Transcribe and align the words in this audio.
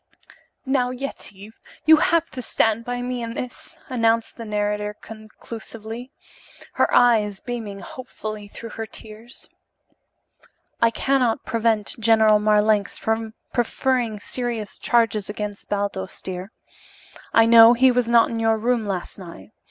"Now, 0.65 0.89
Yetive, 0.89 1.59
you 1.85 1.97
have 1.97 2.27
to 2.31 2.41
stand 2.41 2.83
by 2.83 3.03
me 3.03 3.21
in 3.21 3.35
this," 3.35 3.77
announced 3.87 4.35
the 4.35 4.45
narrator 4.45 4.95
conclusively, 4.99 6.11
her 6.73 6.91
eyes 6.91 7.39
beaming 7.39 7.81
hopefully 7.81 8.47
through 8.47 8.71
her 8.71 8.87
tears. 8.87 9.47
"I 10.81 10.89
cannot 10.89 11.45
prevent 11.45 11.99
General 11.99 12.39
Marlanx 12.39 12.97
from 12.97 13.35
preferring 13.53 14.19
serious 14.19 14.79
charges 14.79 15.29
against 15.29 15.69
Baldos, 15.69 16.19
dear. 16.23 16.51
I 17.31 17.45
know 17.45 17.73
he 17.73 17.91
was 17.91 18.07
not 18.07 18.31
in 18.31 18.39
your 18.39 18.57
room 18.57 18.87
last 18.87 19.19
night. 19.19 19.51